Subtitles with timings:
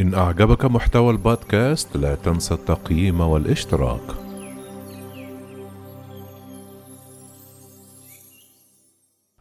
[0.00, 4.00] إن أعجبك محتوى البودكاست لا تنسى التقييم والاشتراك.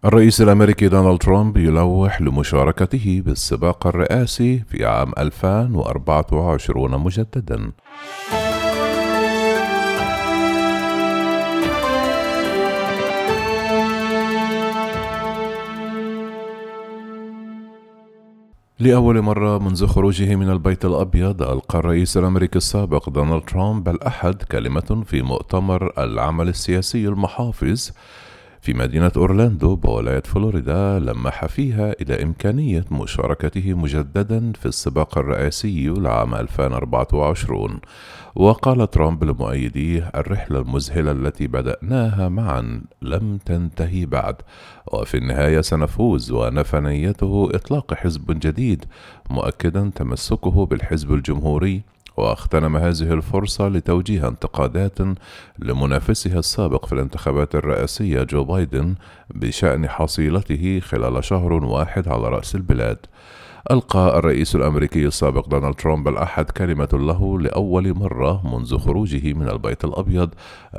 [0.05, 7.71] الرئيس الأمريكي دونالد ترامب يلوح لمشاركته بالسباق الرئاسي في عام 2024 مجددا.
[18.81, 25.03] لأول مرة منذ خروجه من البيت الأبيض ألقى الرئيس الأمريكي السابق دونالد ترامب الأحد كلمة
[25.05, 27.91] في مؤتمر العمل السياسي المحافظ؟
[28.61, 36.35] في مدينة أورلاندو بولاية فلوريدا لمح فيها إلى إمكانية مشاركته مجددا في السباق الرئاسي لعام
[36.35, 37.79] 2024
[38.35, 44.35] وقال ترامب لمؤيديه الرحلة المذهلة التي بدأناها معا لم تنتهي بعد.
[44.93, 48.85] وفي النهاية سنفوز ونفى نيته إطلاق حزب جديد
[49.29, 51.81] مؤكدا تمسكه بالحزب الجمهوري.
[52.19, 54.97] واغتنم هذه الفرصة لتوجيه انتقادات
[55.59, 58.95] لمنافسها السابق في الانتخابات الرئاسية جو بايدن
[59.29, 62.97] بشأن حصيلته خلال شهر واحد على رأس البلاد.
[63.71, 69.85] ألقى الرئيس الأمريكي السابق دونالد ترامب الأحد كلمة له لأول مرة منذ خروجه من البيت
[69.85, 70.29] الأبيض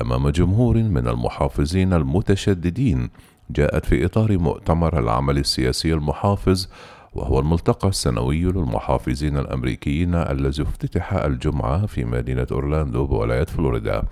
[0.01, 3.11] أمام جمهور من المحافظين المتشددين
[3.51, 6.69] جاءت في إطار مؤتمر العمل السياسي المحافظ
[7.12, 14.02] وهو الملتقى السنوي للمحافظين الأمريكيين الذي افتتح الجمعة في مدينة أورلاندو بولاية فلوريدا.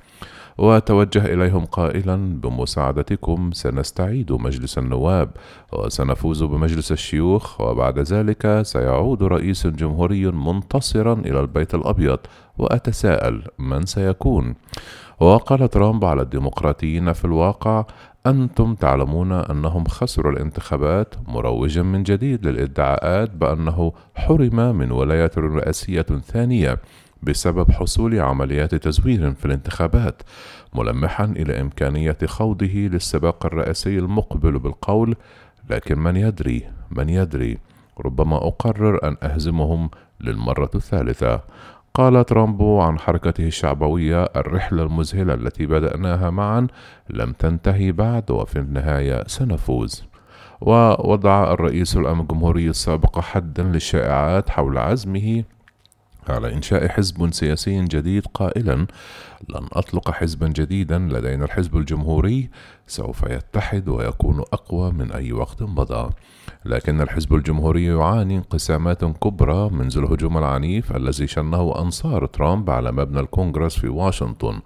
[0.58, 5.30] وتوجه إليهم قائلا بمساعدتكم سنستعيد مجلس النواب
[5.72, 12.18] وسنفوز بمجلس الشيوخ وبعد ذلك سيعود رئيس جمهوري منتصرا إلى البيت الأبيض
[12.58, 14.54] وأتساءل من سيكون.
[15.20, 17.84] وقال ترامب على الديمقراطيين في الواقع
[18.30, 26.78] أنتم تعلمون أنهم خسروا الانتخابات مروجا من جديد للإدعاءات بأنه حرم من ولاية رئاسية ثانية
[27.22, 30.22] بسبب حصول عمليات تزوير في الانتخابات
[30.74, 35.16] ملمحا إلى إمكانية خوضه للسباق الرئاسي المقبل بالقول
[35.70, 37.58] لكن من يدري من يدري؟
[38.00, 39.90] ربما أقرر أن أهزمهم
[40.20, 41.42] للمرة الثالثة.
[41.98, 46.66] قال ترامب عن حركته الشعبوية الرحلة المذهلة التي بدأناها معا
[47.10, 50.04] لم تنتهي بعد وفي النهاية سنفوز.
[50.60, 55.44] ووضع الرئيس الجمهوري السابق حدا للشائعات حول عزمه
[56.30, 58.74] على إنشاء حزب سياسي جديد قائلا
[59.48, 62.50] لن أطلق حزبا جديدا لدينا الحزب الجمهوري
[62.86, 66.10] سوف يتحد ويكون أقوى من أي وقت مضى.
[66.64, 73.20] لكن الحزب الجمهوري يعاني انقسامات كبرى منذ الهجوم العنيف الذي شنه أنصار ترامب على مبنى
[73.20, 74.60] الكونغرس في واشنطن.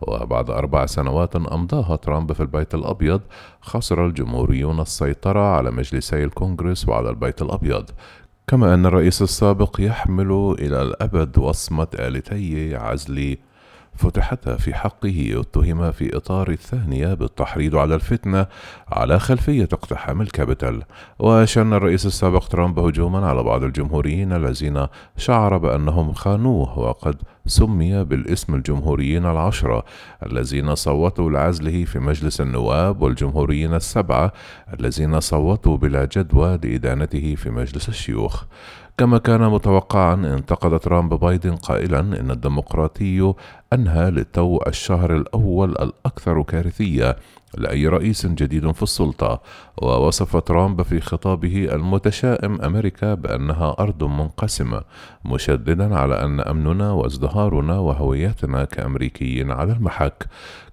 [0.00, 3.20] وبعد أربع سنوات أمضاها ترامب في البيت الأبيض
[3.60, 7.90] خسر الجمهوريون السيطرة على مجلسي الكونغرس وعلى البيت الأبيض.
[8.46, 13.36] كما أن الرئيس السابق يحمل إلى الأبد وصمة آلتي عزل
[13.96, 18.46] فتحتا في حقه اتهم في إطار الثانية بالتحريض على الفتنة
[18.88, 20.82] على خلفية اقتحام الكابيتال.
[21.18, 27.16] وشن الرئيس السابق ترامب هجوما على بعض الجمهوريين الذين شعر بأنهم خانوه وقد
[27.46, 29.84] سمي بالاسم الجمهوريين العشرة
[30.26, 34.32] الذين صوتوا لعزله في مجلس النواب والجمهوريين السبعة
[34.80, 38.44] الذين صوتوا بلا جدوى لإدانته في مجلس الشيوخ.
[38.98, 43.34] كما كان متوقعا انتقد ترامب بايدن قائلا إن الديمقراطي
[43.72, 47.16] أنهى للتو الشهر الأول الأكثر كارثية
[47.58, 49.40] لأي رئيس جديد في السلطة.
[49.82, 54.82] ووصف ترامب في خطابه المتشائم أمريكا بأنها أرض منقسمة
[55.24, 60.26] مشددا على أن أمننا وازدهارنا وهويتنا كامريكيين على المحك.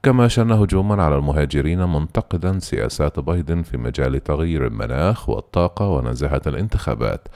[0.04, 7.28] كما شن هجوما على المهاجرين منتقدا سياسات بايدن في مجال تغيير المناخ والطاقة ونزاهة الانتخابات.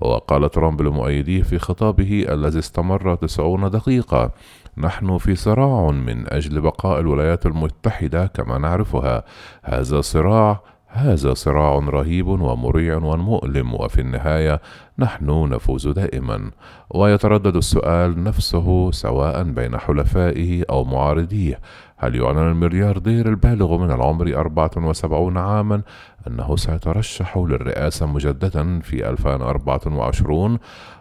[0.00, 4.30] وقال ترامب لمؤيديه في خطابه الذي استمر تسعون دقيقة
[4.78, 9.24] نحن في صراع من أجل بقاء الولايات المتحدة كما نعرفها.
[9.62, 14.60] هذا صراع هذا صراع رهيب ومريع ومؤلم وفي النهاية
[14.98, 16.50] نحن نفوز دائما.
[16.90, 21.60] ويتردد السؤال نفسه سواء بين حلفائه أو معارضيه.
[22.02, 25.82] هل يعلن الملياردير البالغ من العمر 74 عاما
[26.26, 30.58] أنه سيترشح للرئاسة مجددا في 2024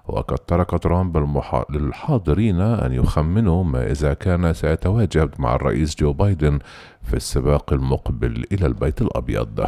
[0.07, 1.63] وقد ترك ترامب المح...
[1.69, 6.59] للحاضرين أن يخمنوا ما إذا كان سيتواجد مع الرئيس جو بايدن
[7.01, 9.67] في السباق المقبل إلى البيت الأبيض.